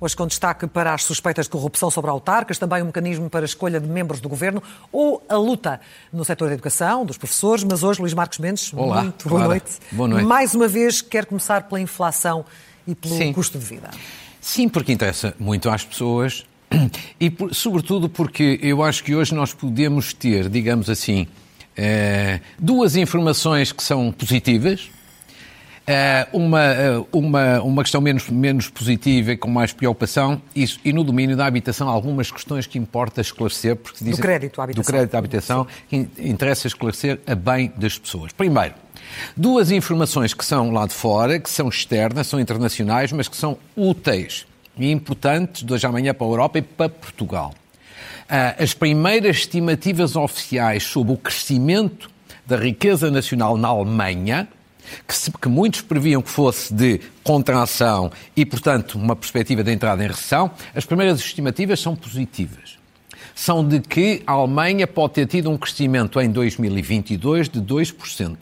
[0.00, 3.44] Hoje com destaque para as suspeitas de corrupção sobre autarcas, também um mecanismo para a
[3.44, 5.78] escolha de membros do governo ou a luta
[6.10, 7.62] no setor da educação, dos professores.
[7.62, 9.78] Mas hoje, Luís Marcos Mendes, Olá, muito boa noite.
[9.92, 10.24] Boa noite.
[10.24, 12.44] Mais uma vez, quer começar pela inflação
[12.86, 13.32] e pelo Sim.
[13.34, 13.90] custo de vida.
[14.40, 16.46] Sim, porque interessa muito às pessoas
[17.20, 21.26] e, sobretudo, porque eu acho que hoje nós podemos ter, digamos assim,
[21.76, 24.90] eh, duas informações que são positivas.
[25.84, 30.92] Eh, uma, eh, uma, uma questão menos, menos positiva e com mais preocupação, isso, e
[30.92, 33.74] no domínio da habitação, algumas questões que importa esclarecer.
[33.74, 34.82] Porque dizem- crédito à habitação.
[34.84, 38.30] Do crédito à habitação, que in- interessa esclarecer a bem das pessoas.
[38.32, 38.74] Primeiro,
[39.36, 43.58] duas informações que são lá de fora, que são externas, são internacionais, mas que são
[43.76, 47.54] úteis e importantes de hoje amanhã para a Europa e para Portugal.
[48.28, 52.10] Ah, As primeiras estimativas oficiais sobre o crescimento
[52.46, 54.48] da riqueza nacional na Alemanha,
[55.06, 60.02] que, se- que muitos previam que fosse de contração e, portanto, uma perspectiva de entrada
[60.04, 62.78] em recessão, as primeiras estimativas são positivas.
[63.34, 68.36] São de que a Alemanha pode ter tido um crescimento em 2022 de 2%.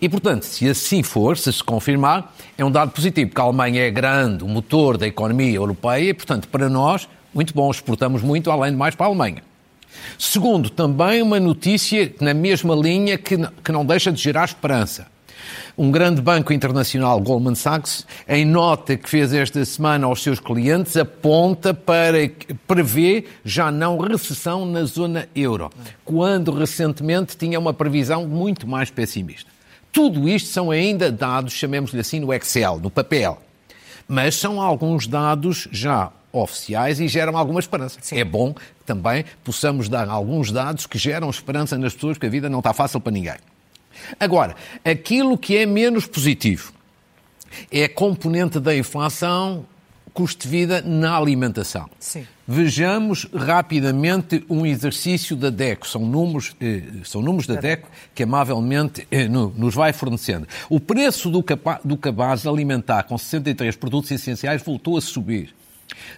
[0.00, 3.82] E, portanto, se assim for, se se confirmar, é um dado positivo, porque a Alemanha
[3.82, 8.50] é grande, o motor da economia europeia, e, portanto, para nós, muito bom, exportamos muito,
[8.50, 9.42] além de mais, para a Alemanha.
[10.18, 15.13] Segundo, também uma notícia na mesma linha que, que não deixa de gerar esperança.
[15.76, 20.96] Um grande banco internacional, Goldman Sachs, em nota que fez esta semana aos seus clientes,
[20.96, 22.30] aponta para
[22.64, 25.72] prevê já não recessão na zona euro,
[26.04, 29.50] quando recentemente tinha uma previsão muito mais pessimista.
[29.90, 33.42] Tudo isto são ainda dados, chamemos-lhe assim, no Excel, no papel.
[34.06, 37.98] Mas são alguns dados já oficiais e geram alguma esperança.
[38.12, 42.30] É bom que também possamos dar alguns dados que geram esperança nas pessoas, porque a
[42.30, 43.53] vida não está fácil para ninguém.
[44.18, 46.72] Agora, aquilo que é menos positivo
[47.70, 49.64] é a componente da inflação,
[50.12, 51.88] custo de vida na alimentação.
[51.98, 52.26] Sim.
[52.46, 55.88] Vejamos rapidamente um exercício da DECO.
[55.88, 60.46] São números, eh, são números da DECO que amavelmente eh, no- nos vai fornecendo.
[60.68, 65.52] O preço do, capa- do cabaz alimentar com 63 produtos essenciais voltou a subir.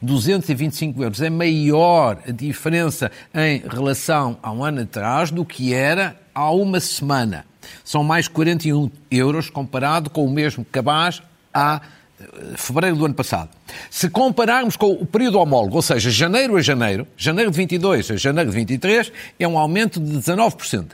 [0.02, 1.20] 225 euros.
[1.22, 6.80] É maior a diferença em relação a um ano atrás do que era há uma
[6.80, 7.44] semana.
[7.84, 11.22] São mais 41 euros comparado com o mesmo cabaz
[11.52, 11.80] há
[12.20, 12.24] eh,
[12.56, 13.50] fevereiro do ano passado.
[13.90, 18.16] Se compararmos com o período homólogo, ou seja, janeiro a janeiro, janeiro de 22 a
[18.16, 20.86] janeiro de 23, é um aumento de 19%.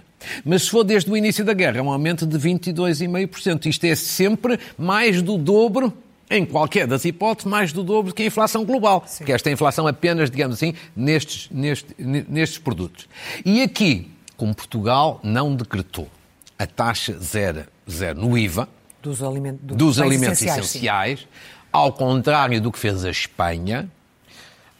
[0.44, 3.66] Mas se for desde o início da guerra, é um aumento de 22,5%.
[3.66, 5.92] Isto é sempre mais do dobro,
[6.30, 9.04] em qualquer das hipóteses, mais do dobro que a inflação global.
[9.24, 13.08] Que esta inflação apenas, digamos assim, nestes, neste- nestes produtos.
[13.44, 16.08] E aqui, como Portugal não decretou
[16.58, 18.68] a taxa zero, zero no IVA,
[19.02, 19.56] Dos, aliment...
[19.60, 21.28] do- dos alimentos essenciais, essenciais,
[21.72, 23.88] ao contrário do que fez a Espanha.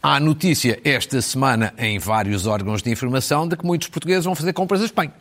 [0.01, 4.51] Há notícia esta semana em vários órgãos de informação de que muitos portugueses vão fazer
[4.53, 5.13] compras à Espanha.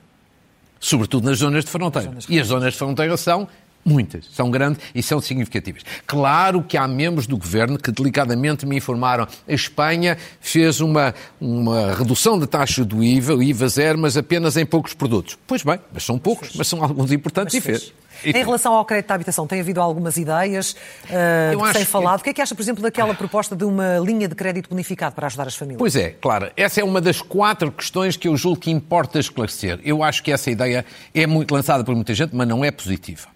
[0.80, 2.08] Sobretudo nas zonas de fronteira.
[2.10, 3.46] Zonas E as zonas de fronteira são
[3.84, 5.82] muitas, são grandes e são significativas.
[6.06, 9.26] Claro que há membros do governo que delicadamente me informaram.
[9.48, 14.56] A Espanha fez uma, uma redução da taxa do IVA, o IVA zero, mas apenas
[14.56, 15.38] em poucos produtos.
[15.46, 17.92] Pois bem, mas são poucos, mas são alguns importantes Mas e fez.
[18.24, 21.72] E Em relação ao crédito à habitação, tem havido algumas ideias uh, Eu que se
[21.72, 22.20] tem acho que- falado.
[22.20, 25.14] O que é que acha, por exemplo, daquela proposta de uma linha de crédito bonificado
[25.16, 25.78] para ajudar as famílias?
[25.78, 26.48] Pois é, claro.
[26.56, 29.80] Essa é uma das quatro questões que eu julgo que importa esclarecer.
[29.82, 33.26] Eu acho que essa ideia é muito lançada por muita gente, mas não é positiva.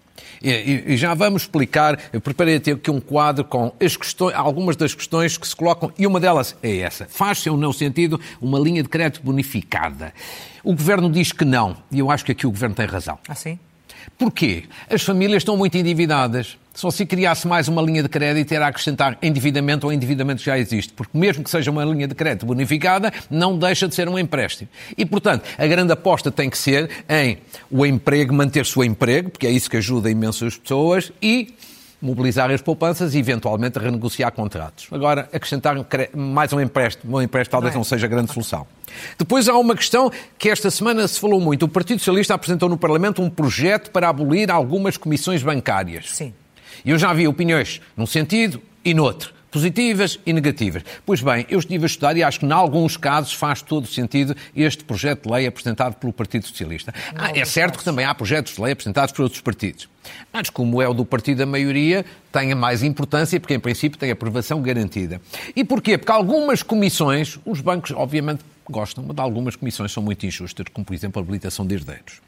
[0.43, 0.51] E,
[0.89, 1.99] e- já vamos explicar.
[2.13, 6.07] Eu preparei aqui um quadro com as questões, algumas das questões que se colocam, e
[6.07, 7.07] uma delas é essa.
[7.09, 10.13] Faz-se ou não sentido uma linha de crédito bonificada?
[10.65, 13.19] O governo diz que não, e eu acho que aqui o governo tem razão.
[13.29, 13.59] Ah, sim?
[14.19, 14.65] Porquê?
[14.91, 16.57] As famílias estão muito endividadas.
[16.75, 20.59] Só se criasse mais uma linha de crédito era acrescentar endividamento ao endividamento que já
[20.59, 20.93] existe.
[20.93, 24.69] Porque mesmo que seja uma linha de crédito bonificada, não deixa de ser um empréstimo.
[24.97, 27.39] E, portanto, a grande aposta tem que ser em
[27.71, 31.55] o emprego, manter-se o emprego, porque é isso que ajuda imenso as pessoas, e
[32.01, 34.87] mobilizar as poupanças e, eventualmente, renegociar contratos.
[34.91, 37.81] Agora, acrescentar cre- mais um empréstimo, um empréstimo talvez Não é.
[37.81, 38.67] não seja a grande solução.
[39.19, 41.65] Depois há uma questão que esta semana se falou muito.
[41.65, 46.11] O Partido Socialista apresentou no Parlamento um projeto para abolir algumas comissões bancárias.
[46.15, 46.33] Sim.
[46.85, 49.35] E eu já vi opiniões num sentido e noutro.
[49.57, 50.83] Positivas e negativas.
[51.07, 54.37] Pois bem, eu estive a estudar e acho que, em alguns casos, faz todo sentido
[54.55, 56.93] este projeto de lei apresentado pelo Partido Socialista.
[57.15, 59.89] Ah, é certo que também há projetos de lei apresentados por outros partidos.
[60.31, 63.99] Mas, como é o do partido da maioria, tem a mais importância, porque, em princípio,
[63.99, 65.23] tem aprovação garantida.
[65.57, 65.97] E porquê?
[65.97, 70.93] Porque algumas comissões, os bancos, obviamente, gostam, mas algumas comissões são muito injustas, como por
[70.93, 72.21] exemplo a habilitação de herdeiros.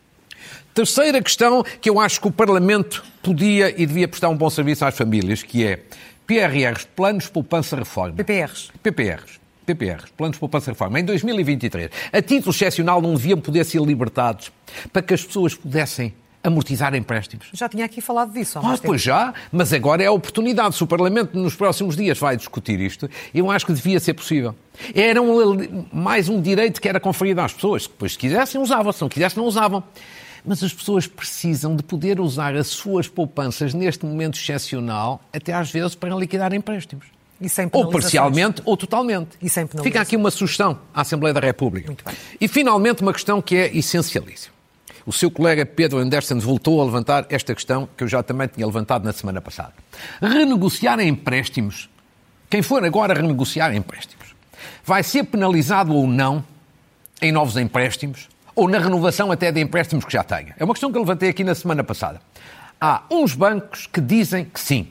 [0.73, 4.87] Terceira questão que eu acho que o Parlamento podia e devia prestar um bom serviço
[4.87, 5.81] às famílias, que é
[6.29, 8.15] PRRs, Planos Poupança Reforma.
[8.17, 8.71] PPRs.
[8.83, 9.41] PPRs.
[9.65, 14.53] PPRs, Planos Poupança Reforma, em 2023, a título excepcional não deviam poder ser libertados
[14.93, 16.13] para que as pessoas pudessem
[16.45, 17.49] amortizar empréstimos.
[17.55, 18.59] Já tinha aqui falado disso.
[18.63, 20.75] Ah, pois já, mas agora é a oportunidade.
[20.77, 24.55] Se o Parlamento nos próximos dias vai discutir isto, eu acho que devia ser possível.
[24.95, 27.87] Era um, mais um direito que era conferido às pessoas.
[27.87, 28.93] Depois, se quisessem, usavam.
[28.93, 29.83] Se não quisessem, não usavam.
[30.49, 35.71] Mas as pessoas precisam de poder usar as suas poupanças neste momento excepcional, até às
[35.71, 37.07] vezes para liquidar empréstimos.
[37.73, 39.37] ou parcialmente ou totalmente.
[39.43, 41.95] E sem Fica aqui uma sugestão à Assembleia da República.
[42.41, 44.55] E finalmente uma questão que é essencialíssima.
[45.05, 48.67] O seu colega Pedro Anderson voltou a levantar esta questão que eu já também tinha
[48.67, 49.73] levantado na semana passada.
[50.21, 51.89] Renegociar empréstimos,
[52.51, 54.35] quem for agora renegociar empréstimos,
[54.85, 56.45] vai ser penalizado ou não
[57.21, 60.53] em novos empréstimos ou na renovação até de empréstimos que já tenha?
[60.59, 62.21] É uma questão que eu levantei aqui na semana passada.
[62.81, 64.89] Há uns bancos que dizem que sim.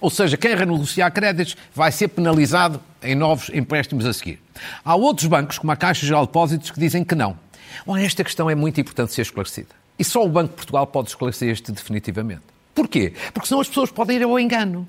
[0.00, 4.40] Ou seja, quem renegociar créditos vai ser penalizado em novos empréstimos a seguir.
[4.84, 7.36] Há outros bancos, como a Caixa Geral de Depósitos, que dizem que não.
[7.84, 9.74] Ora, esta questão é muito importante ser esclarecida.
[9.98, 12.42] E só o Banco de Portugal pode esclarecer isto definitivamente.
[12.72, 13.14] Porquê?
[13.34, 14.86] Porque senão as pessoas podem ir ao engano.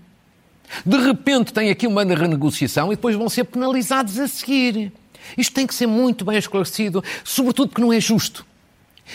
[0.85, 4.93] De repente tem aqui uma renegociação e depois vão ser penalizados a seguir.
[5.37, 8.45] Isto tem que ser muito bem esclarecido, sobretudo porque não é justo.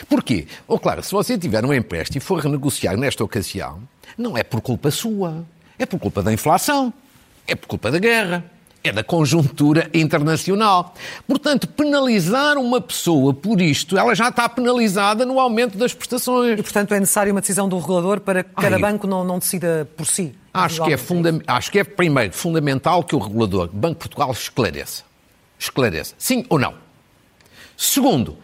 [0.08, 0.46] Porquê?
[0.66, 3.80] Ou claro, se você tiver um empréstimo e for renegociar nesta ocasião,
[4.18, 5.44] não é por culpa sua,
[5.78, 6.92] é por culpa da inflação,
[7.46, 8.44] é por culpa da guerra,
[8.82, 10.94] é da conjuntura internacional.
[11.26, 16.58] Portanto, penalizar uma pessoa por isto, ela já está penalizada no aumento das prestações.
[16.58, 19.38] E, portanto, é necessária uma decisão do regulador para que cada Ai, banco não, não
[19.38, 20.34] decida por si.
[20.52, 24.30] Acho que, é funda acho que é, primeiro, fundamental que o regulador, Banco de Portugal,
[24.30, 25.02] esclareça
[25.64, 26.14] esclareça.
[26.18, 26.74] Sim ou não?
[27.76, 28.36] Segundo,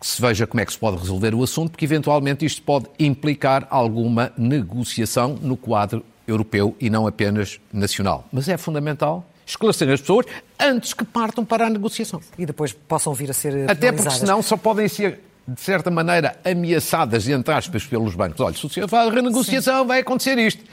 [0.00, 2.86] que se veja como é que se pode resolver o assunto, porque eventualmente isto pode
[2.98, 8.28] implicar alguma negociação no quadro europeu e não apenas nacional.
[8.32, 10.26] Mas é fundamental esclarecer as pessoas
[10.58, 12.20] antes que partam para a negociação.
[12.36, 13.70] E depois possam vir a ser.
[13.70, 18.40] Até porque senão só podem ser de certa maneira, ameaçadas, entre aspas, pelos bancos.
[18.40, 19.86] Olha, se o senhor faz renegociação, Sim.
[19.86, 20.64] vai acontecer isto.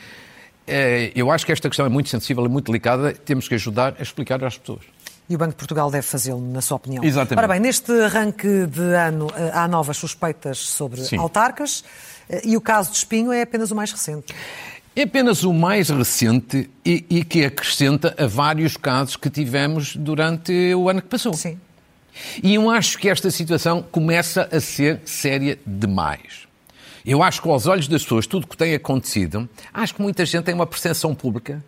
[0.65, 3.13] É, eu acho que esta questão é muito sensível e muito delicada.
[3.13, 4.81] Temos que ajudar a explicar às pessoas.
[5.29, 7.03] E o Banco de Portugal deve fazê-lo, na sua opinião.
[7.03, 7.37] Exatamente.
[7.37, 11.17] Ora bem, neste arranque de ano eh, há novas suspeitas sobre Sim.
[11.17, 11.83] autarcas
[12.29, 14.33] eh, e o caso de Espinho é apenas o mais recente.
[14.95, 20.51] É apenas o mais recente e, e, que acrescenta a vários casos que tivemos durante
[20.75, 21.33] o ano que passou.
[21.33, 21.57] Sim.
[22.43, 26.47] E eu acho que esta situação começa a ser séria demais.
[27.05, 30.25] Eu acho que aos olhos das pessoas, tudo o que tem acontecido, acho que muita
[30.25, 31.63] gente tem uma percepção pública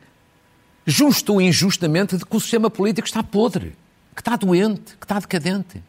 [0.86, 3.74] justo ou injustamente, de que o sistema político está podre,
[4.16, 5.82] que está doente, que está decadente.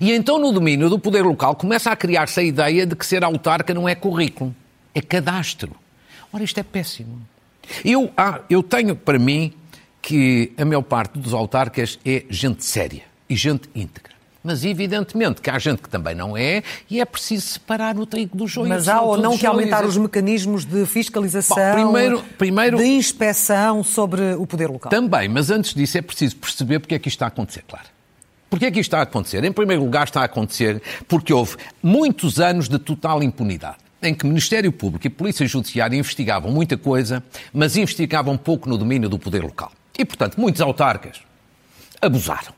[0.00, 3.22] E então, no domínio do poder local, começa a criar-se a ideia de que ser
[3.22, 4.54] autarca não é currículo,
[4.94, 5.72] é cadastro.
[6.32, 7.20] Ora, isto é péssimo.
[7.84, 9.52] Eu, ah, eu tenho para mim
[10.00, 14.17] que a maior parte dos autarcas é gente séria e gente íntegra.
[14.42, 18.36] Mas evidentemente que há gente que também não é e é preciso separar o trigo
[18.36, 18.68] do joio.
[18.68, 23.82] Mas há ou não que aumentar os mecanismos de fiscalização, Bom, primeiro, primeiro, de inspeção
[23.82, 24.90] sobre o poder local?
[24.90, 27.86] Também, mas antes disso é preciso perceber porque é que isto está a acontecer, claro.
[28.48, 29.44] Porquê é que isto está a acontecer?
[29.44, 34.26] Em primeiro lugar está a acontecer porque houve muitos anos de total impunidade em que
[34.26, 39.42] Ministério Público e Polícia Judiciária investigavam muita coisa, mas investigavam pouco no domínio do poder
[39.42, 39.72] local.
[39.98, 41.20] E, portanto, muitos autarcas
[42.00, 42.54] abusaram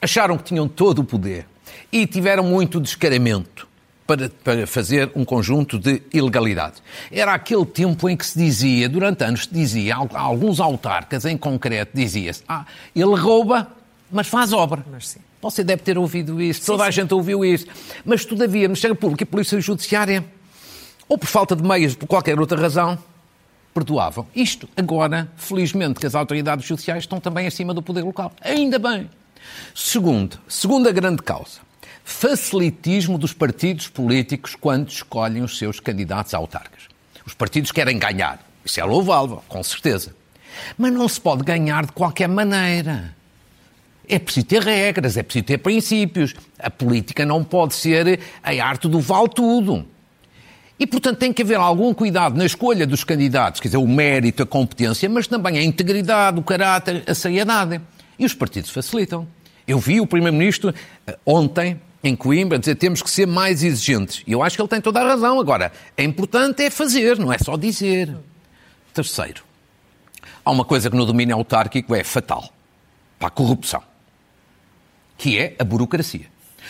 [0.00, 1.46] acharam que tinham todo o poder
[1.92, 3.68] e tiveram muito descaramento
[4.06, 6.82] para, para fazer um conjunto de ilegalidades.
[7.10, 11.92] Era aquele tempo em que se dizia, durante anos se dizia, alguns autarcas em concreto,
[11.94, 12.64] dizia-se, ah,
[12.96, 13.68] ele rouba,
[14.10, 14.84] mas faz obra.
[14.90, 15.20] Mas sim.
[15.40, 16.88] Você deve ter ouvido isso, toda sim.
[16.88, 17.66] a gente ouviu isso.
[18.04, 20.24] Mas, todavia, Ministério Público e Polícia Judiciária,
[21.08, 22.98] ou por falta de meios, por qualquer outra razão,
[23.72, 24.26] perdoavam.
[24.34, 28.32] Isto, agora, felizmente, que as autoridades judiciais estão também acima do poder local.
[28.40, 29.08] Ainda bem.
[29.74, 31.60] Segundo, segunda grande causa,
[32.04, 36.84] facilitismo dos partidos políticos quando escolhem os seus candidatos a autarcas.
[37.24, 38.42] Os partidos querem ganhar.
[38.64, 40.14] Isso é louvável, com certeza.
[40.76, 43.14] Mas não se pode ganhar de qualquer maneira.
[44.08, 46.34] É preciso ter regras, é preciso ter princípios.
[46.58, 49.86] A política não pode ser a arte do vale tudo.
[50.78, 54.44] E, portanto, tem que haver algum cuidado na escolha dos candidatos, quer dizer, o mérito,
[54.44, 57.80] a competência, mas também a integridade, o caráter, a seriedade.
[58.18, 59.26] E os partidos facilitam.
[59.68, 60.74] Eu vi o Primeiro-Ministro
[61.06, 64.22] eh, ontem em Coimbra dizer temos que ser mais exigentes.
[64.26, 65.38] E eu acho que ele tem toda a razão.
[65.38, 68.16] Agora, é importante é fazer, não é só dizer.
[68.94, 69.44] Terceiro,
[70.42, 72.50] há uma coisa que no domínio autárquico é fatal.
[73.18, 73.82] Para a corrupção.
[75.18, 76.26] que é a burocracia.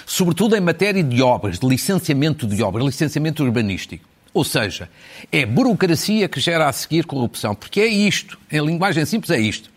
[0.06, 4.08] Sobretudo em matéria de obras, de licenciamento de obras, licenciamento urbanístico.
[4.32, 4.88] Ou seja,
[5.30, 9.70] é burocracia que gera a seguir corrupção, porque é isto, em linguagem simples é isto.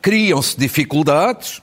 [0.00, 1.60] Criam-se dificuldades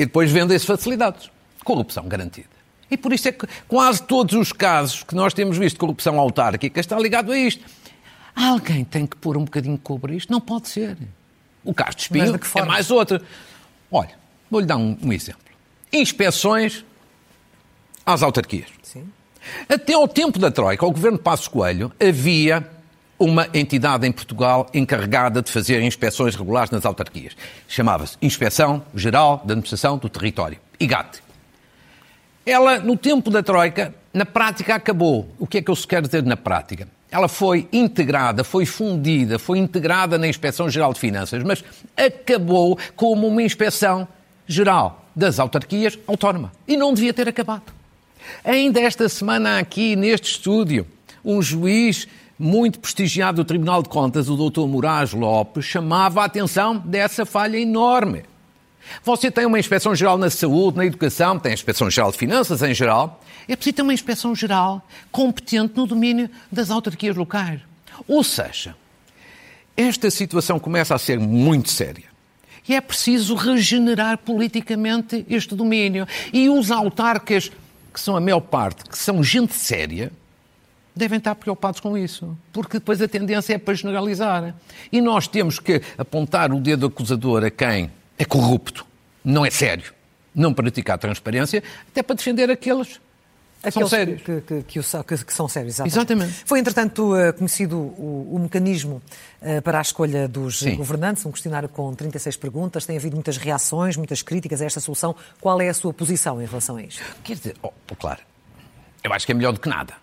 [0.00, 1.30] e depois vendem-se facilidades.
[1.62, 2.48] Corrupção garantida.
[2.90, 6.18] E por isso é que quase todos os casos que nós temos visto de corrupção
[6.18, 7.62] autárquica está ligado a isto.
[8.34, 10.32] Alguém tem que pôr um bocadinho de cobra isto?
[10.32, 10.96] Não pode ser.
[11.62, 13.20] O caso de Espinho é mais outro.
[13.92, 14.12] Olha,
[14.50, 15.42] vou-lhe dar um, um, exemplo.
[15.92, 16.84] Inspeções
[18.04, 18.68] às autarquias.
[18.82, 19.06] Sim.
[19.68, 22.66] Até ao tempo da Troika, ao governo de Passos Coelho, havia
[23.20, 27.36] uma entidade em Portugal encarregada de fazer inspeções regulares nas autarquias.
[27.68, 31.22] Chamava-se Inspeção Geral da Administração do Território, IGAT.
[32.46, 35.28] Ela, no tempo da Troika, na prática acabou.
[35.38, 36.88] O que é que eu quero dizer na prática?
[37.10, 41.62] Ela foi integrada, foi fundida, foi integrada na Inspeção Geral de Finanças, mas
[41.94, 44.08] acabou como uma inspeção
[44.46, 46.52] geral das autarquias autónoma.
[46.66, 47.70] E não devia ter acabado.
[48.42, 50.86] Ainda esta semana, aqui neste estúdio,
[51.22, 52.08] um juiz
[52.40, 54.62] muito prestigiado do Tribunal de Contas, o Dr.
[54.62, 58.24] Moraes Lopes, chamava a atenção dessa falha enorme.
[59.04, 62.62] Você tem uma inspeção geral na saúde, na educação, tem a inspeção geral de finanças
[62.62, 63.22] em geral.
[63.46, 64.82] É preciso ter uma inspeção geral
[65.12, 67.60] competente no domínio das autarquias locais.
[68.08, 68.74] Ou seja,
[69.76, 72.04] esta situação começa a ser muito séria.
[72.66, 76.06] E é preciso regenerar politicamente este domínio.
[76.32, 77.50] E os autarcas,
[77.92, 80.10] que são a maior parte, que são gente séria,
[81.00, 84.54] devem estar preocupados com isso, porque depois a tendência é para generalizar.
[84.92, 88.86] E nós temos que apontar o dedo acusador a quem é corrupto,
[89.24, 89.92] não é sério,
[90.34, 93.00] não pratica a transparência, até para defender aqueles
[93.62, 94.22] Aqueles são sérios.
[94.22, 95.94] Que, que, que, que, são sérios, exatamente.
[95.94, 96.32] exatamente.
[96.46, 99.02] Foi, entretanto, uh, conhecido o, o mecanismo
[99.42, 100.76] uh, para a escolha dos Sim.
[100.76, 102.86] governantes, um questionário com 36 perguntas.
[102.86, 105.14] Tem havido muitas reações, muitas críticas a esta solução.
[105.42, 107.02] Qual é a sua posição em relação a isto?
[107.22, 108.20] Quer dizer, oh, claro,
[109.04, 109.94] eu acho que é melhor do que nada.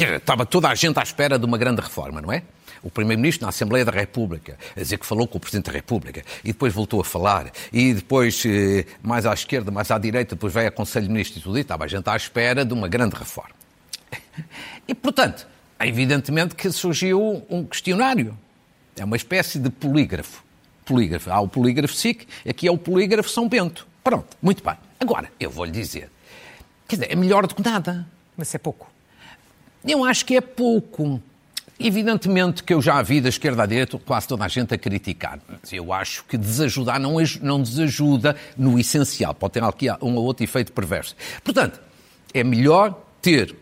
[0.00, 2.42] Quer dizer, estava toda a gente à espera de uma grande reforma, não é?
[2.82, 6.24] o Primeiro-Ministro na Assembleia da República, a dizer que falou com o Presidente da República,
[6.42, 10.54] e depois voltou a falar, e depois, eh, mais à esquerda, mais à direita, depois
[10.54, 12.88] veio a Conselho de Ministros e tudo, e estava a gente à espera de uma
[12.88, 13.54] grande reforma.
[14.88, 15.46] E, portanto,
[15.78, 18.34] evidentemente que surgiu um questionário.
[18.96, 20.42] É uma espécie de polígrafo.
[20.86, 21.30] polígrafo.
[21.30, 23.86] Há o polígrafo SIC, aqui é o polígrafo São Bento.
[24.02, 24.76] Pronto, muito bem.
[24.98, 26.10] Agora, eu vou-lhe dizer,
[26.88, 28.08] quer dizer, é melhor do que nada.
[28.34, 28.90] Mas é pouco.
[29.84, 31.20] Eu acho que é pouco.
[31.78, 35.40] Evidentemente que eu já vi da esquerda à direita quase toda a gente a criticar.
[35.48, 39.34] Mas eu acho que desajudar não, não desajuda no essencial.
[39.34, 41.16] Pode ter aqui um ou outro efeito perverso.
[41.42, 41.80] Portanto,
[42.34, 43.56] é melhor ter,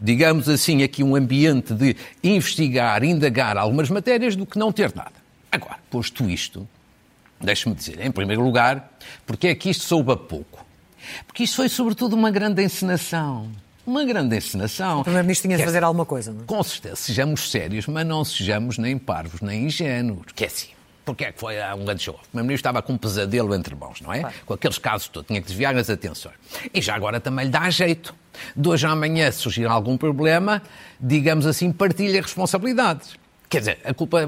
[0.00, 5.14] digamos assim, aqui um ambiente de investigar, indagar algumas matérias do que não ter nada.
[5.50, 6.68] Agora, posto isto,
[7.40, 8.92] deixe-me dizer, em primeiro lugar,
[9.26, 10.64] porque é que isto soube a pouco?
[11.26, 13.50] Porque isto foi sobretudo uma grande encenação
[13.86, 15.00] uma grande encenação.
[15.00, 16.44] O Primeiro-Ministro tinha de fazer alguma coisa, não é?
[16.44, 20.26] Com certeza, sejamos sérios, mas não sejamos nem parvos, nem ingênuos.
[20.34, 20.68] Que é assim.
[21.04, 22.14] Porque é que foi um grande show?
[22.14, 24.20] O Primeiro-Ministro estava com um pesadelo entre mãos, não é?
[24.20, 24.34] Claro.
[24.44, 26.34] Com aqueles casos todos, tinha que desviar as atenções.
[26.74, 28.12] E já agora também lhe dá jeito.
[28.56, 30.60] De hoje à amanhã, se surgir algum problema,
[31.00, 33.14] digamos assim, partilha responsabilidades.
[33.48, 34.26] Quer dizer, a culpa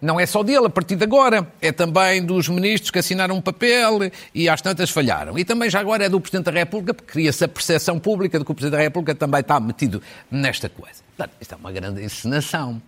[0.00, 3.40] não é só dele a partir de agora, é também dos ministros que assinaram um
[3.40, 5.38] papel e às tantas falharam.
[5.38, 8.44] E também já agora é do Presidente da República, porque cria-se a percepção pública de
[8.44, 11.02] que o Presidente da República também está metido nesta coisa.
[11.14, 12.80] Portanto, isto é uma grande encenação.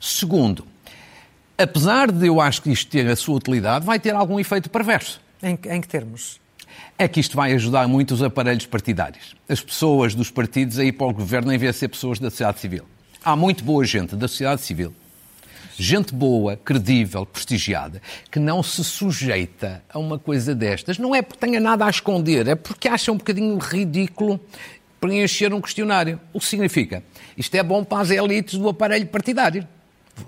[0.00, 0.64] Segundo,
[1.58, 5.20] apesar de eu acho que isto ter a sua utilidade, vai ter algum efeito perverso.
[5.42, 6.38] Em, em que termos?
[6.96, 9.34] É que isto vai ajudar muito os aparelhos partidários.
[9.48, 12.30] As pessoas dos partidos a ir para o governo em vez de ser pessoas da
[12.30, 12.84] sociedade civil.
[13.24, 14.94] Há muito boa gente da sociedade civil
[15.80, 20.98] gente boa, credível, prestigiada, que não se sujeita a uma coisa destas.
[20.98, 24.38] Não é porque tenha nada a esconder, é porque acha um bocadinho ridículo
[25.00, 26.20] preencher um questionário.
[26.32, 27.02] O que significa?
[27.36, 29.66] Isto é bom para as elites do aparelho partidário.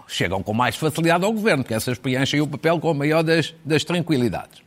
[0.09, 3.55] Chegam com mais facilidade ao governo, que essas preenchem o papel com a maior das,
[3.63, 4.63] das tranquilidades.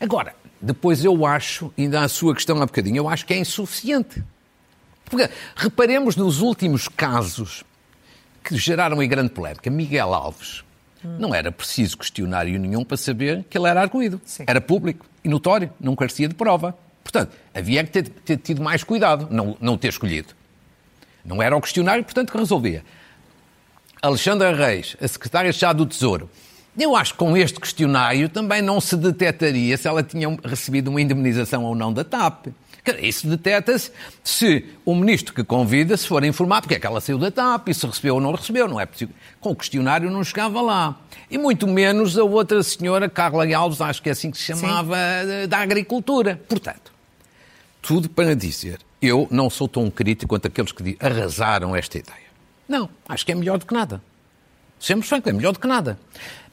[0.00, 4.24] Agora, depois eu acho, ainda a sua questão há bocadinho, eu acho que é insuficiente.
[5.04, 7.64] Porque, reparemos nos últimos casos
[8.46, 9.68] que geraram em grande polémica.
[9.68, 10.62] Miguel Alves.
[11.04, 11.16] Hum.
[11.18, 14.20] Não era preciso questionário nenhum para saber que ele era arguído.
[14.24, 14.44] Sim.
[14.46, 16.76] Era público e notório, não carecia de prova.
[17.02, 20.28] Portanto, havia que ter, ter tido mais cuidado, não, não ter escolhido.
[21.24, 22.84] Não era o questionário, portanto, que resolvia.
[24.00, 26.30] Alexandra Reis, a secretária de Estado do Tesouro,
[26.78, 31.00] Eu acho que com este questionário também não se detectaria se ela tinha recebido uma
[31.00, 32.48] indemnização ou não da TAP.
[33.00, 33.90] Isso detecta-se
[34.22, 37.68] se o ministro que convida se for informado porque é que ela saiu da TAP
[37.68, 38.68] e se recebeu ou não recebeu.
[38.68, 39.14] Não é possível.
[39.40, 40.98] Com o questionário não chegava lá.
[41.30, 44.96] E muito menos a outra senhora, Carla Alves, acho que é assim que se chamava,
[44.96, 45.48] Sim.
[45.48, 46.40] da agricultura.
[46.48, 46.92] Portanto,
[47.82, 52.26] tudo para dizer, eu não sou tão crítico quanto aqueles que arrasaram esta ideia.
[52.68, 54.02] Não, acho que é melhor do que nada.
[54.78, 55.98] Semos franco, é melhor do que nada.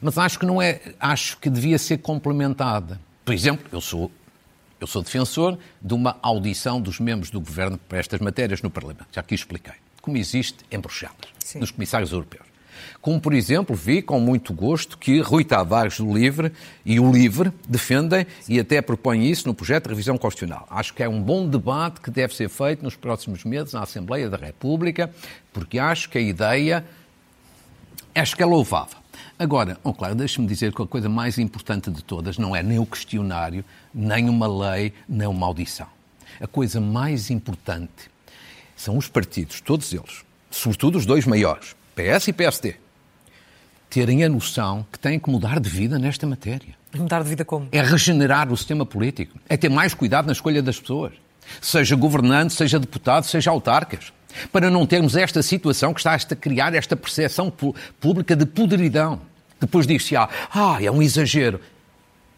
[0.01, 2.99] Mas acho que não é, acho que devia ser complementada.
[3.25, 4.11] Por exemplo, eu sou
[4.83, 9.05] eu sou defensor de uma audição dos membros do governo para estas matérias no Parlamento.
[9.13, 9.75] Já aqui expliquei.
[10.01, 11.59] Como existe em Bruxelas, Sim.
[11.59, 12.43] nos comissários europeus.
[12.99, 16.51] Como, por exemplo, vi com muito gosto que Rui Tavares do Livre
[16.85, 20.67] e o Livre defendem e até propõem isso no projeto de revisão constitucional.
[20.69, 24.29] Acho que é um bom debate que deve ser feito nos próximos meses na Assembleia
[24.29, 25.09] da República,
[25.53, 26.83] porque acho que a ideia
[28.13, 29.02] acho que é louvável.
[29.38, 32.79] Agora, oh, claro, deixe-me dizer que a coisa mais importante de todas não é nem
[32.79, 35.88] o questionário, nem uma lei, nem uma audição.
[36.39, 38.12] A coisa mais importante
[38.75, 42.75] são os partidos, todos eles, sobretudo os dois maiores, PS e PSD,
[43.89, 46.75] terem a noção que têm que mudar de vida nesta matéria.
[46.96, 47.67] Mudar de vida como?
[47.72, 51.13] É regenerar o sistema político, é ter mais cuidado na escolha das pessoas,
[51.62, 54.12] seja governante, seja deputado, seja autarcas
[54.51, 57.51] para não termos esta situação que está a criar esta percepção
[57.99, 59.21] pública de podridão.
[59.59, 60.27] Depois diz-se, ah,
[60.81, 61.59] é um exagero.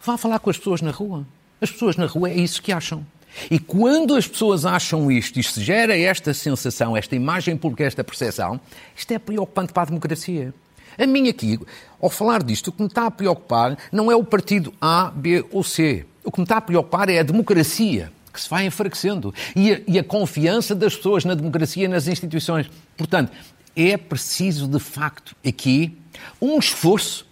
[0.03, 1.25] Vá falar com as pessoas na rua.
[1.59, 3.05] As pessoas na rua é isso que acham.
[3.49, 8.03] E quando as pessoas acham isto e se gera esta sensação, esta imagem pública, esta
[8.03, 8.59] percepção,
[8.95, 10.53] isto é preocupante para a democracia.
[10.97, 11.59] A mim aqui,
[12.01, 15.43] ao falar disto, o que me está a preocupar não é o partido A, B
[15.51, 16.05] ou C.
[16.23, 19.81] O que me está a preocupar é a democracia que se vai enfraquecendo e a,
[19.87, 22.69] e a confiança das pessoas na democracia e nas instituições.
[22.97, 23.31] Portanto,
[23.75, 25.97] é preciso, de facto, aqui
[26.41, 27.25] um esforço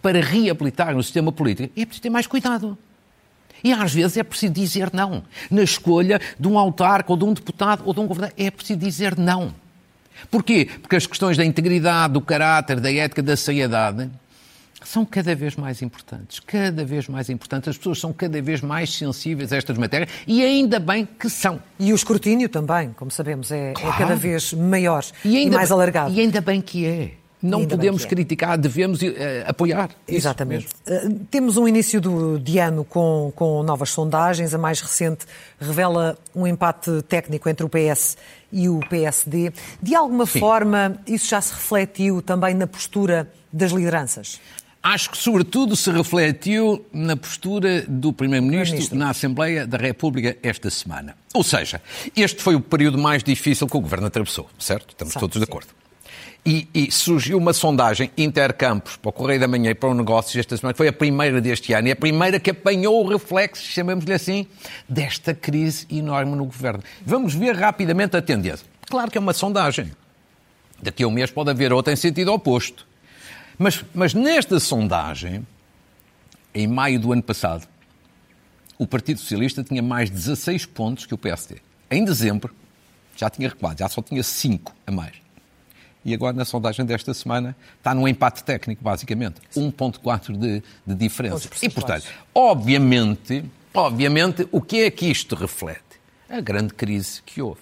[0.00, 1.72] para reabilitar o sistema político.
[1.76, 2.76] É preciso ter mais cuidado.
[3.62, 5.24] E às vezes é preciso dizer não.
[5.50, 8.78] Na escolha de um autarca ou de um deputado ou de um governador, é preciso
[8.78, 9.54] dizer não.
[10.30, 10.68] Porquê?
[10.80, 14.10] Porque as questões da integridade, do caráter, da ética, da seriedade
[14.88, 17.68] são cada vez mais importantes, cada vez mais importantes.
[17.68, 21.60] As pessoas são cada vez mais sensíveis a estas matérias e ainda bem que são.
[21.78, 23.94] E o escrutínio também, como sabemos, é, claro.
[23.94, 26.12] é cada vez maior e, e mais alargado.
[26.12, 27.12] E ainda bem que é.
[27.44, 28.08] Não podemos é.
[28.08, 29.06] criticar, devemos uh,
[29.46, 29.90] apoiar.
[30.08, 30.66] Exatamente.
[30.88, 34.54] Uh, temos um início do, de ano com, com novas sondagens.
[34.54, 35.26] A mais recente
[35.60, 38.16] revela um empate técnico entre o PS
[38.50, 39.52] e o PSD.
[39.82, 40.40] De alguma Sim.
[40.40, 44.40] forma, isso já se refletiu também na postura das lideranças?
[44.84, 51.16] Acho que, sobretudo, se refletiu na postura do Primeiro-Ministro na Assembleia da República esta semana.
[51.32, 51.80] Ou seja,
[52.14, 54.90] este foi o período mais difícil que o Governo atravessou, certo?
[54.90, 55.68] Estamos Sabe, todos de acordo.
[56.44, 60.36] E, e, surgiu uma sondagem intercampos para o Correio da Manhã e para o Negócios
[60.36, 64.12] esta semana, foi a primeira deste ano, e a primeira que apanhou o reflexo, chamemos-lhe
[64.12, 64.46] assim,
[64.86, 66.82] desta crise enorme no Governo.
[67.06, 68.66] Vamos ver rapidamente a tendência.
[68.90, 69.92] Claro que é uma sondagem.
[70.82, 72.86] Daqui a um mês pode haver outra em sentido oposto.
[73.58, 75.46] Mas, mas nesta sondagem,
[76.54, 77.66] em maio do ano passado,
[78.78, 81.56] o Partido Socialista tinha mais 16 pontos que o PSD.
[81.90, 82.54] Em dezembro,
[83.16, 85.24] já tinha recuado, já só tinha 5 a mais.
[86.04, 89.40] E agora, na sondagem desta semana, está num empate técnico, basicamente.
[89.56, 91.48] 1,4 de, de diferença.
[91.62, 95.80] E, portanto, obviamente, obviamente, o que é que isto reflete?
[96.28, 97.60] A grande crise que houve.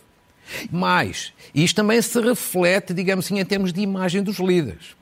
[0.70, 4.96] Mas, isto também se reflete, digamos assim, em termos de imagem dos líderes.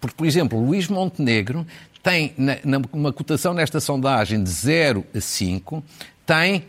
[0.00, 1.66] Porque, por exemplo, Luís Montenegro
[2.02, 5.82] tem, na, uma cotação nesta sondagem de 0 a 5,
[6.24, 6.64] tem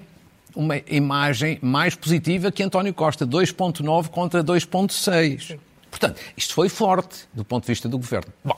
[0.56, 5.60] uma imagem mais positiva que António Costa, 2.9 contra 2.6.
[5.90, 8.32] Portanto, isto foi forte do ponto de vista do governo.
[8.44, 8.58] Bom,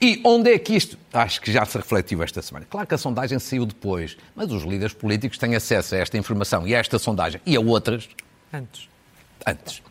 [0.00, 0.96] e onde é que isto.
[1.12, 2.66] Acho que já se refletiu esta semana.
[2.68, 6.66] Claro que a sondagem saiu depois, mas os líderes políticos têm acesso a esta informação
[6.66, 8.08] e a esta sondagem e a outras.
[8.52, 8.88] Antes.
[9.46, 9.82] Antes.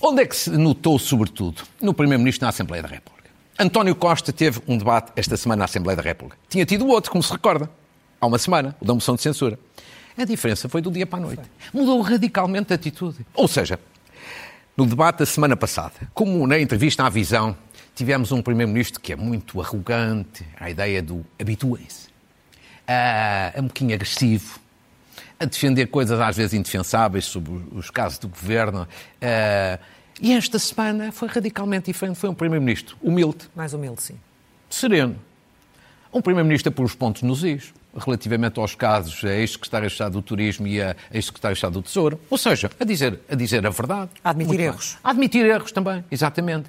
[0.00, 1.62] Onde é que se notou, sobretudo?
[1.80, 3.19] No Primeiro-Ministro na Assembleia da República.
[3.60, 6.38] António Costa teve um debate esta semana na Assembleia da República.
[6.48, 7.70] Tinha tido outro, como se recorda,
[8.18, 9.58] há uma semana, o da moção de censura.
[10.16, 11.42] A diferença foi do dia para a noite.
[11.70, 13.18] Mudou radicalmente a atitude.
[13.34, 13.78] Ou seja,
[14.74, 17.54] no debate da semana passada, como na entrevista à Visão,
[17.94, 22.08] tivemos um Primeiro-Ministro que é muito arrogante, a ideia do habituem-se,
[22.88, 24.58] a, um bocadinho agressivo,
[25.38, 28.88] a defender coisas às vezes indefensáveis sobre os casos do governo.
[29.20, 29.78] A,
[30.20, 32.18] e esta semana foi radicalmente diferente.
[32.18, 33.48] Foi um Primeiro-Ministro humilde.
[33.54, 34.18] Mais humilde, sim.
[34.68, 35.16] Sereno.
[36.12, 40.12] Um Primeiro-Ministro a pôr os pontos nos is, relativamente aos casos a ex-secretário de Estado
[40.12, 42.20] do Turismo e a ex-secretário de Estado do Tesouro.
[42.28, 44.10] Ou seja, a dizer a, dizer a verdade.
[44.22, 44.98] A admitir erros.
[45.02, 46.68] A admitir erros também, exatamente.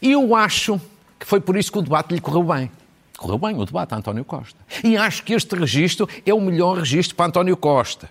[0.00, 0.80] E eu acho
[1.18, 2.70] que foi por isso que o debate lhe correu bem.
[3.16, 4.58] correu bem o debate a António Costa.
[4.82, 8.08] E acho que este registro é o melhor registro para António Costa.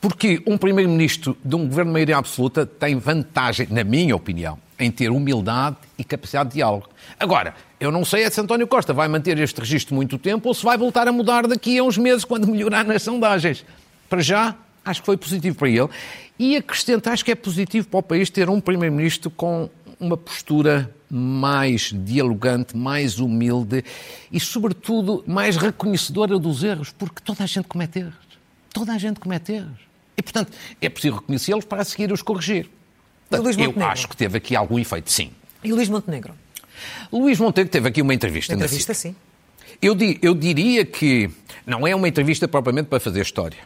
[0.00, 4.90] Porque um primeiro-ministro de um governo de maioria absoluta tem vantagem, na minha opinião, em
[4.90, 6.88] ter humildade e capacidade de diálogo.
[7.18, 10.54] Agora, eu não sei é se António Costa vai manter este registro muito tempo ou
[10.54, 13.64] se vai voltar a mudar daqui a uns meses quando melhorar nas sondagens.
[14.08, 15.88] Para já, acho que foi positivo para ele.
[16.38, 20.90] E acrescento, acho que é positivo para o país ter um primeiro-ministro com uma postura
[21.10, 23.84] mais dialogante, mais humilde
[24.30, 28.25] e, sobretudo, mais reconhecedora dos erros, porque toda a gente comete erros.
[28.76, 29.80] Toda a gente comete erros.
[30.18, 32.68] E, portanto, é preciso reconhecê-los para seguir os corrigir.
[33.30, 35.30] Eu acho que teve aqui algum efeito, sim.
[35.64, 36.34] E Luís Montenegro?
[37.10, 38.52] Luís Montenegro teve aqui uma entrevista.
[38.52, 39.16] Uma entrevista, sim.
[39.80, 41.30] Eu, eu diria que
[41.66, 43.56] não é uma entrevista propriamente para fazer história.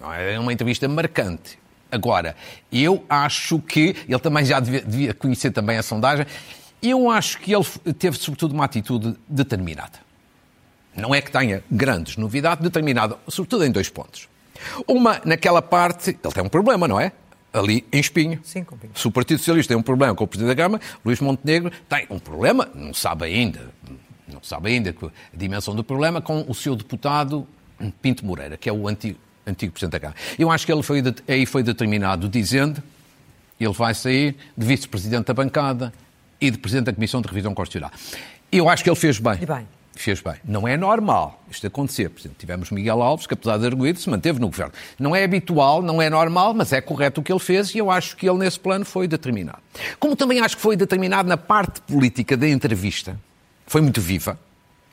[0.00, 1.56] Não é uma entrevista marcante.
[1.88, 2.34] Agora,
[2.72, 6.26] eu acho que, ele também já devia, devia, conhecer também a sondagem,
[6.82, 7.64] eu acho que ele
[7.96, 10.00] teve sobretudo uma atitude determinada.
[10.96, 14.28] Não é que tenha grandes novidades, determinada, sobretudo em dois pontos.
[14.86, 17.12] Uma, naquela parte, ele tem um problema, não é?
[17.52, 18.40] Ali em Espinho.
[18.42, 18.64] Sim.
[18.94, 22.06] Se o Partido Socialista tem um problema com o Presidente da Câmara, Luís Montenegro tem
[22.10, 23.70] um problema, não sabe ainda,
[24.26, 27.46] não sabe ainda a dimensão do problema, com o seu deputado
[28.02, 30.20] Pinto Moreira, que é o antigo, antigo Presidente da Câmara.
[30.38, 32.82] Eu acho que ele foi, aí foi determinado dizendo
[33.58, 35.92] ele vai sair de vice-presidente da bancada
[36.40, 37.90] e de presidente da Comissão de Revisão Constitucional.
[38.52, 39.38] Eu acho que ele fez bem.
[39.40, 39.66] E bem
[40.02, 40.34] fez bem.
[40.44, 42.08] Não é normal isto acontecer.
[42.08, 44.72] Por exemplo, tivemos Miguel Alves, que apesar de arguído, se manteve no governo.
[44.98, 47.90] Não é habitual, não é normal, mas é correto o que ele fez e eu
[47.90, 49.58] acho que ele, nesse plano, foi determinado.
[49.98, 53.18] Como também acho que foi determinado na parte política da entrevista.
[53.66, 54.38] Foi muito viva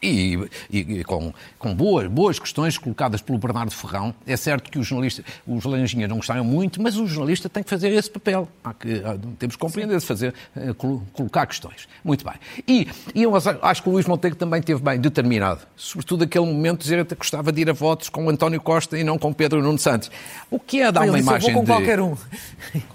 [0.06, 4.14] e, e, com, com, boas, boas questões colocadas pelo Bernardo Ferrão.
[4.26, 7.70] É certo que os jornalistas, os laranjinhas não gostaram muito, mas o jornalista tem que
[7.70, 8.48] fazer esse papel.
[8.80, 9.02] Que,
[9.40, 10.74] temos que compreender, fazer, uh,
[11.14, 11.88] colocar questões.
[12.04, 12.36] Muito bem.
[12.68, 16.80] E, e, eu acho que o Luís Monteiro também teve bem determinado, sobretudo aquele momento
[16.80, 19.62] de dizer que gostava de ir a votos com António Costa e não com Pedro
[19.62, 20.12] Nuno Santos.
[20.50, 21.68] O que é dar uma imagem com de...
[21.68, 22.16] qualquer um.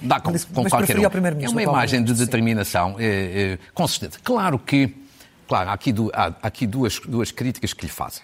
[0.01, 1.05] Dá com, com qualquer um.
[1.41, 4.19] É uma imagem de determinação é, é, consistente.
[4.21, 4.95] Claro que
[5.51, 8.23] Claro, há aqui, há aqui duas, duas críticas que lhe fazem.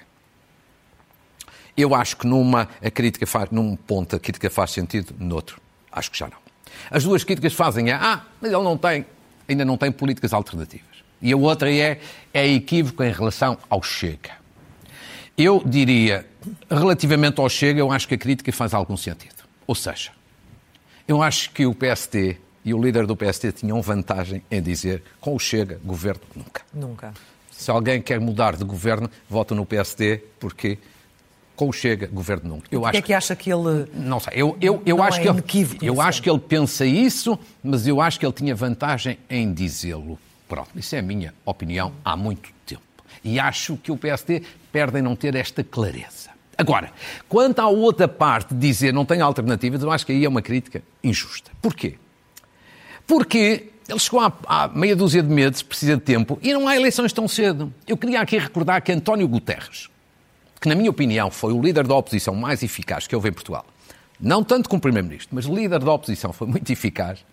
[1.76, 5.60] Eu acho que numa a crítica faz, num ponto a crítica faz sentido, noutro,
[5.90, 6.38] acho que já não.
[6.88, 9.04] As duas críticas fazem é, ah, mas ele não tem,
[9.48, 11.02] ainda não tem políticas alternativas.
[11.20, 12.00] E a outra é,
[12.32, 14.30] é equívoco em relação ao Chega.
[15.36, 16.24] Eu diria,
[16.70, 19.42] relativamente ao Chega, eu acho que a crítica faz algum sentido.
[19.66, 20.12] Ou seja,
[21.08, 25.36] eu acho que o PSD e o líder do PST tinham vantagem em dizer com
[25.36, 26.62] o Chega, governo nunca.
[26.74, 27.14] Nunca.
[27.48, 30.76] Se alguém quer mudar de governo, vota no PSD, porque
[31.54, 32.66] com o Chega, governo nunca.
[32.68, 33.88] Eu acho é que acha que ele.
[33.94, 35.68] Não sei, eu, eu, eu acho é que ele.
[35.80, 40.18] Eu acho que ele pensa isso, mas eu acho que ele tinha vantagem em dizê-lo.
[40.48, 42.82] Pronto, isso é a minha opinião há muito tempo.
[43.22, 46.30] E acho que o PSD perde em não ter esta clareza.
[46.58, 46.90] Agora,
[47.28, 50.42] quanto à outra parte de dizer não tem alternativas, eu acho que aí é uma
[50.42, 51.52] crítica injusta.
[51.62, 51.96] Porquê?
[53.06, 56.76] Porque ele chegou há, há, meia dúzia de meses, precisa de tempo, e não há
[56.76, 57.72] eleições tão cedo.
[57.86, 59.88] Eu queria aqui recordar que António Guterres,
[60.60, 63.64] que na minha opinião foi o líder da oposição mais eficaz que houve em Portugal,
[64.20, 67.24] não tanto como Primeiro-Ministro, mas líder da oposição, foi muito eficaz.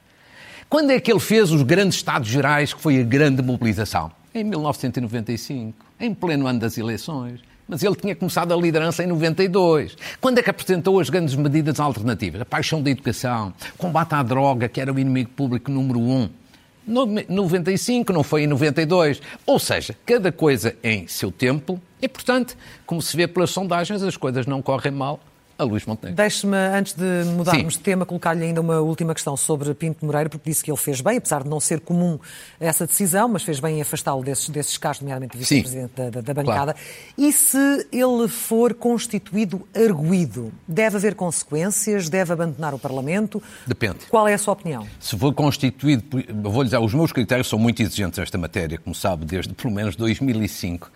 [0.70, 4.12] Quando é que ele fez os grandes Estados Gerais, que foi a grande mobilização?
[4.34, 7.40] Em 1995, em pleno ano das eleições.
[7.68, 9.96] Mas ele tinha começado a liderança em 92.
[10.20, 12.42] Quando é que apresentou as grandes medidas alternativas?
[12.42, 16.30] A paixão da educação, combate à droga, que era o inimigo público número um.
[16.86, 19.22] 95, não foi em 92.
[19.46, 21.80] Ou seja, cada coisa em seu tempo.
[22.02, 25.20] E, portanto, como se vê pelas sondagens, as coisas não correm mal
[25.64, 26.16] a Luís Montenegro.
[26.16, 27.80] Deixe-me, antes de mudarmos Sim.
[27.80, 31.02] de tema, colocar-lhe ainda uma última questão sobre Pinto Moreira, porque disse que ele fez
[31.02, 32.20] bem, apesar de não ser comum
[32.60, 36.34] essa decisão, mas fez bem em afastá-lo desses, desses casos, nomeadamente vice-presidente da, da, da,
[36.34, 36.74] bancada.
[36.74, 36.78] Claro.
[37.18, 42.10] E se ele for constituído arguído, deve haver consequências?
[42.10, 43.42] Deve abandonar o Parlamento?
[43.66, 44.06] Depende.
[44.10, 44.88] Qual é a sua opinião?
[45.00, 46.04] Se for constituído,
[46.44, 49.74] vou lhe dizer, os meus critérios são muito exigentes nesta matéria, como sabe, desde pelo
[49.74, 50.92] menos 2005.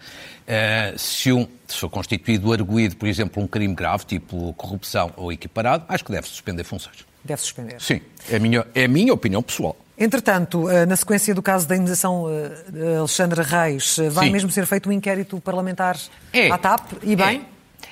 [0.48, 5.30] Uh, se, um, se for constituído arguído, por exemplo, um crime grave, tipo corrupção ou
[5.30, 7.06] equiparado, acho que deve suspender funções.
[7.22, 7.82] Deve suspender?
[7.82, 9.76] Sim, é a minha, é a minha opinião pessoal.
[9.98, 14.32] Entretanto, eh, na sequência do caso da indenização eh, de Alexandre Reis, vai Sim.
[14.32, 15.98] mesmo ser feito um inquérito parlamentar
[16.32, 16.50] é.
[16.50, 16.94] à TAP?
[17.04, 17.42] E bem?
[17.42, 17.88] É.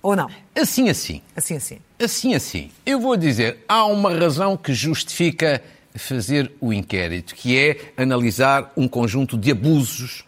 [0.00, 0.30] Ou não?
[0.54, 1.20] Assim, assim.
[1.36, 1.78] Assim, assim.
[1.98, 2.70] Assim, assim.
[2.86, 5.60] Eu vou dizer, há uma razão que justifica
[5.94, 10.24] fazer o inquérito, que é analisar um conjunto de abusos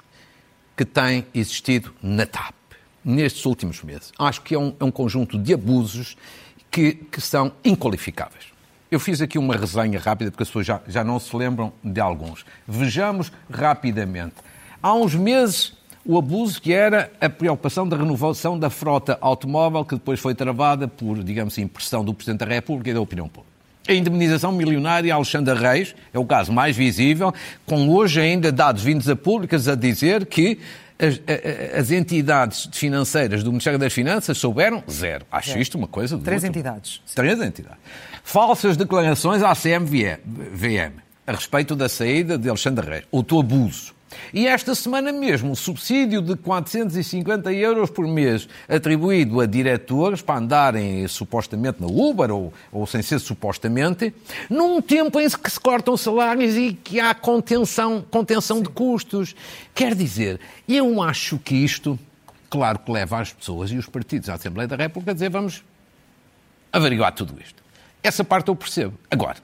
[0.76, 2.54] que tem existido na TAP
[3.04, 4.12] nestes últimos meses.
[4.18, 6.16] Acho que é um, é um conjunto de abusos
[6.70, 8.46] que, que, são inqualificáveis.
[8.90, 12.00] Eu fiz aqui uma resenha rápida, porque as pessoas já, já não se lembram de
[12.00, 12.44] alguns.
[12.66, 14.36] Vejamos rapidamente.
[14.82, 19.94] Há uns meses o abuso que era a preocupação da renovação da frota automóvel, que
[19.94, 23.51] depois foi travada por, digamos assim, pressão do Presidente da República e da opinião pública.
[23.86, 27.34] A indemnização milionária Alexandre Reis é o caso mais visível,
[27.66, 30.58] com hoje ainda dados vindos a públicas a dizer que
[30.98, 31.20] as,
[31.76, 35.26] as, entidades financeiras do Ministério das Finanças souberam zero.
[35.32, 35.60] Acho é.
[35.60, 37.00] isto uma coisa de Três entidades.
[37.12, 37.78] Três entidades.
[38.22, 43.04] Falsas declarações à CMVM a respeito da saída de Alexandre Reis.
[43.10, 43.94] Outro abuso.
[44.32, 50.40] E esta semana mesmo, o subsídio de 450 euros por mês atribuído a diretores para
[50.40, 54.14] andarem supostamente na Uber ou, ou sem ser supostamente,
[54.48, 59.34] num tempo em que se cortam salários e que há contenção, contenção de custos.
[59.74, 61.98] Quer dizer, eu acho que isto,
[62.48, 65.64] claro que leva as pessoas e os partidos à Assembleia da República a dizer vamos
[66.72, 67.62] averiguar tudo isto.
[68.02, 68.98] Essa parte eu percebo.
[69.10, 69.36] Agora,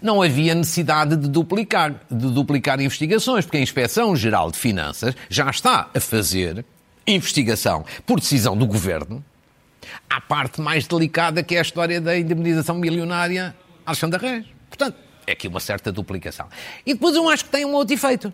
[0.00, 5.48] não havia necessidade de duplicar, de duplicar investigações, porque a Inspeção Geral de Finanças já
[5.50, 6.64] está a fazer
[7.06, 9.24] investigação por decisão do Governo
[10.10, 14.46] à parte mais delicada que é a história da indemnização milionária Alexandre Reis.
[14.68, 16.48] Portanto, é aqui uma certa duplicação.
[16.84, 18.32] E depois eu acho que tem um outro efeito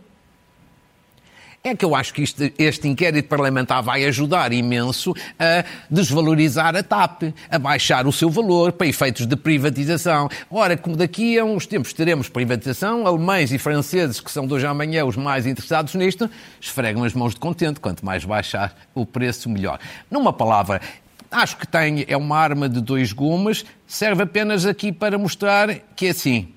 [1.65, 2.25] é que eu acho que
[2.59, 8.73] este inquérito parlamentar vai ajudar imenso a desvalorizar a TAP, a baixar o seu valor
[8.73, 10.29] para efeitos de privatização.
[10.51, 14.67] Ora, como daqui a uns tempos teremos privatização, alemães e franceses, que são de hoje
[14.67, 16.29] à amanhã os mais interessados nisto,
[16.61, 17.79] esfregam as mãos de contente.
[17.79, 19.79] Quanto mais baixar o preço, melhor.
[20.11, 20.81] Numa palavra,
[21.31, 26.07] acho que tem, é uma arma de dois gumes, serve apenas aqui para mostrar que
[26.07, 26.49] é assim,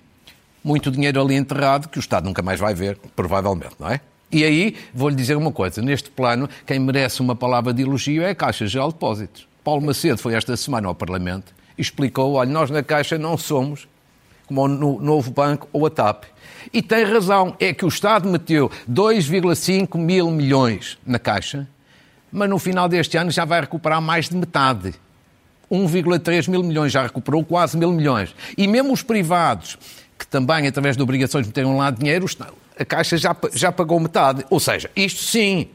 [0.64, 4.02] muito dinheiro ali enterrado que o Estado nunca mais vai ver, provavelmente, não é?
[4.32, 8.32] E aí, vou-lhe dizer uma coisa: neste plano, quem merece uma palavra de elogio é
[8.32, 9.48] a Caixa Geral de Depósitos.
[9.64, 13.88] Paulo Macedo foi esta semana ao Parlamento e explicou: olha, nós na Caixa não somos
[14.48, 16.26] como o Novo Banco ou a TAP.
[16.72, 21.68] E tem razão, é que o Estado meteu 2,5 mil milhões na Caixa,
[22.32, 24.94] mas no final deste ano já vai recuperar mais de metade.
[25.72, 28.36] 1,3 mil milhões, já recuperou quase mil milhões.
[28.58, 29.78] E mesmo os privados,
[30.18, 32.26] que também, através de obrigações, meteram lá dinheiro,
[32.78, 34.46] a Caixa já, já pagou metade.
[34.50, 35.68] Ou seja, isto sim,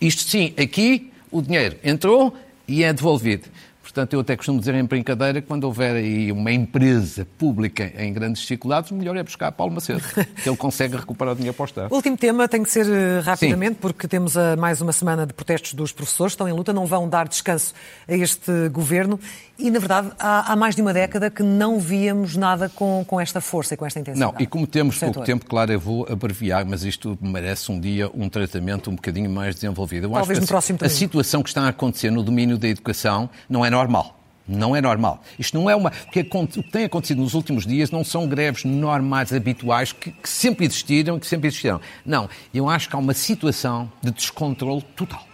[0.00, 2.34] isto sim, aqui o dinheiro entrou
[2.66, 3.48] e é devolvido.
[3.86, 8.12] Portanto, eu até costumo dizer em brincadeira que quando houver aí uma empresa pública em
[8.12, 10.02] grandes dificuldades, melhor é buscar Paulo Macedo,
[10.42, 11.94] que ele consegue recuperar o dinheiro para o Estado.
[11.94, 13.80] Último tema, tem que ser eh, rapidamente, Sim.
[13.80, 17.08] porque temos a, mais uma semana de protestos dos professores, estão em luta, não vão
[17.08, 17.74] dar descanso
[18.08, 19.20] a este governo
[19.58, 23.20] e, na verdade, há, há mais de uma década que não víamos nada com, com
[23.20, 24.32] esta força e com esta intensidade.
[24.32, 28.10] Não, e como temos pouco tempo, claro, eu vou abreviar, mas isto merece um dia
[28.12, 30.06] um tratamento um bocadinho mais desenvolvido.
[30.08, 33.30] Eu Talvez no próximo a, a situação que está a acontecer no domínio da educação
[33.48, 34.16] não é normal.
[34.48, 35.20] Não é normal.
[35.38, 35.90] Isto não é uma.
[36.06, 40.64] O que tem acontecido nos últimos dias não são greves normais, habituais, que, que sempre
[40.64, 41.80] existiram, que sempre existiram.
[42.04, 42.28] Não.
[42.54, 45.24] Eu acho que há uma situação de descontrole total.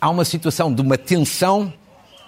[0.00, 1.72] Há uma situação de uma tensão,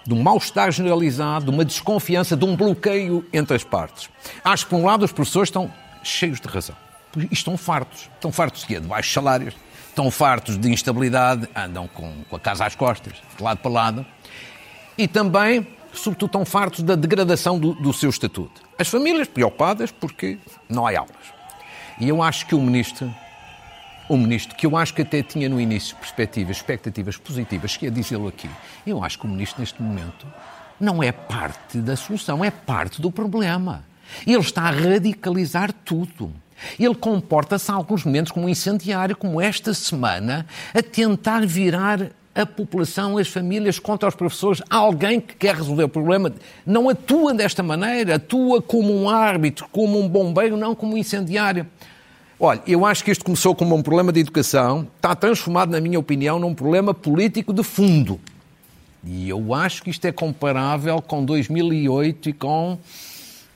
[0.05, 4.07] de um mal-estar generalizado, de uma desconfiança, de um bloqueio entre as partes.
[4.43, 5.71] Acho que, por um lado, os professores estão
[6.03, 6.75] cheios de razão.
[7.31, 8.07] Estão fartos.
[8.13, 8.79] Estão fartos de quê?
[8.79, 9.55] De baixos salários.
[9.89, 14.05] Estão fartos de instabilidade, andam com, com a casa às costas, de lado para lado
[15.01, 18.61] e também, sobretudo, estão fartos da degradação do, do seu estatuto.
[18.77, 20.37] As famílias preocupadas porque
[20.69, 21.33] não há aulas.
[21.99, 23.11] E eu acho que o ministro,
[24.07, 27.91] o ministro, que eu acho que até tinha no início perspectivas, expectativas positivas, que ia
[27.91, 28.47] dizê-lo aqui,
[28.85, 30.27] eu acho que o ministro, neste momento,
[30.79, 33.83] não é parte da solução, é parte do problema.
[34.27, 36.31] Ele está a radicalizar tudo.
[36.79, 42.45] Ele comporta-se, em alguns momentos, como um incendiário, como esta semana, a tentar virar a
[42.45, 46.33] população, as famílias, contra os professores, alguém que quer resolver o problema,
[46.65, 51.67] não atua desta maneira, atua como um árbitro, como um bombeiro, não como um incendiário.
[52.39, 55.99] Olha, eu acho que isto começou como um problema de educação, está transformado, na minha
[55.99, 58.19] opinião, num problema político de fundo.
[59.03, 62.77] E eu acho que isto é comparável com 2008 e com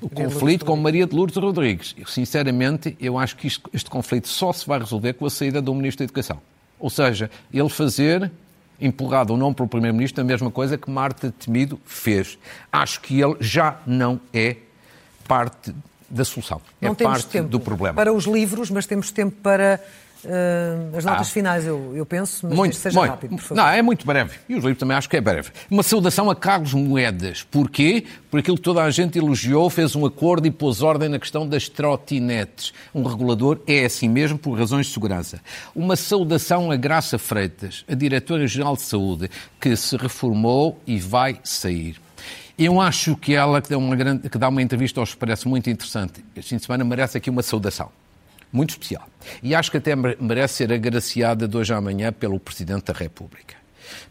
[0.01, 1.95] o conflito com Maria de Lourdes Rodrigues.
[1.97, 5.61] Eu, sinceramente, eu acho que isto, este conflito só se vai resolver com a saída
[5.61, 6.41] do Ministro da Educação.
[6.79, 8.31] Ou seja, ele fazer
[8.79, 12.37] empurrado ou não pelo Primeiro-Ministro, a mesma coisa que Marta Temido fez.
[12.71, 14.57] Acho que ele já não é
[15.27, 15.73] parte
[16.09, 16.61] da solução.
[16.79, 17.95] Não é temos parte tempo do problema.
[17.95, 19.79] Para os livros, mas temos tempo para
[20.25, 21.31] Uh, as notas ah.
[21.31, 23.63] finais, eu, eu penso, mas muito, seja muito, rápido, por favor.
[23.63, 24.37] Não, é muito breve.
[24.49, 25.51] E os livros também acho que é breve.
[25.69, 27.43] Uma saudação a Carlos Moedas.
[27.43, 28.05] Porquê?
[28.31, 31.47] Por aquilo que toda a gente elogiou, fez um acordo e pôs ordem na questão
[31.47, 32.73] das trotinetes.
[32.93, 35.39] Um regulador é assim mesmo por razões de segurança.
[35.75, 42.01] Uma saudação a Graça Freitas, a Diretora-Geral de Saúde, que se reformou e vai sair.
[42.57, 45.69] Eu acho que ela, que dá uma, grande, que dá uma entrevista ao Expresso muito
[45.69, 47.91] interessante, este fim de semana merece aqui uma saudação
[48.55, 49.07] muito especial.
[49.43, 53.55] E acho que até merece ser agraciada de hoje à manhã pelo Presidente da República.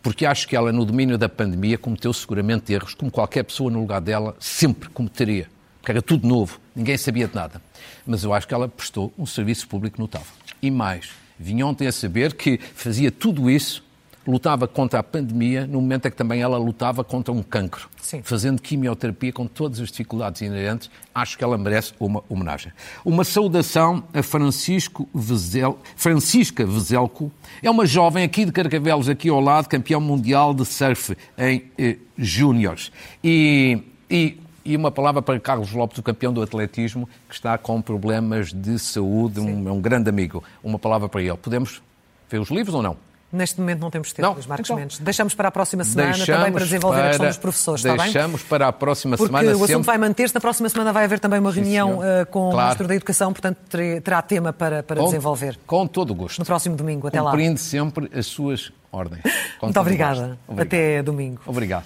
[0.02, 3.80] Porque acho que ela, no domínio da pandemia, cometeu seguramente erros, como qualquer pessoa no
[3.80, 5.48] lugar dela sempre cometeria.
[5.78, 7.60] Porque era tudo novo, ninguém sabia de nada.
[8.06, 10.32] Mas eu acho que ela prestou um serviço público notável.
[10.62, 13.83] E mais, vim ontem a saber que fazia tudo isso
[14.26, 18.22] lutava contra a pandemia no momento em que também ela lutava contra um cancro, Sim.
[18.22, 20.90] fazendo quimioterapia com todas as dificuldades inerentes.
[21.14, 22.72] Acho que ela merece uma homenagem.
[23.04, 27.30] Uma saudação a Francisco Vezel, Francisca Vezelco,
[27.62, 31.96] é uma jovem aqui de Carcavelos, aqui ao lado, campeão mundial de surf em eh,
[32.16, 32.90] júniores.
[33.22, 37.82] E, e e uma palavra para Carlos Lopes, o campeão do atletismo, que está com
[37.82, 40.42] problemas de saúde, um, é um grande amigo.
[40.62, 41.36] Uma palavra para ele.
[41.36, 41.82] Podemos
[42.30, 42.96] ver os livros ou não?
[43.34, 44.98] Neste momento não temos tempo, Luís Marcos então, Mendes.
[45.00, 48.12] Deixamos para a próxima semana também para desenvolver para, a questão dos professores, está bem?
[48.12, 49.44] Deixamos para a próxima Porque semana.
[49.44, 49.86] Porque o assunto sempre...
[49.86, 50.34] vai manter-se.
[50.34, 52.54] Na próxima semana vai haver também uma reunião uh, com claro.
[52.54, 53.58] o Ministro da Educação, portanto
[54.02, 55.58] terá tema para, para com, desenvolver.
[55.66, 56.38] Com todo o gosto.
[56.38, 57.08] No próximo domingo.
[57.08, 57.58] Até Cumprindo lá.
[57.58, 59.22] sempre as suas ordens.
[59.60, 60.38] Muito obrigada.
[60.56, 61.40] Até domingo.
[61.44, 61.84] Obrigado.